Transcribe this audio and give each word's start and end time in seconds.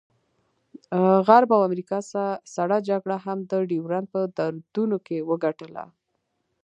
غرب 1.27 1.49
او 1.55 1.61
امریکا 1.69 1.97
سړه 2.55 2.77
جګړه 2.89 3.17
هم 3.25 3.37
د 3.51 3.53
ډیورنډ 3.69 4.07
په 4.13 4.19
دردونو 4.37 4.97
کې 5.05 5.17
وګټله. 5.29 5.85